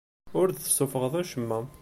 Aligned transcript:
Ur 0.39 0.47
d-tessuffɣeḍ 0.49 1.13
acemma. 1.21 1.59